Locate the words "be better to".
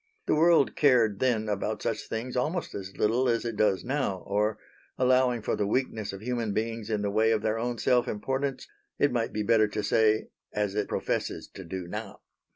9.31-9.83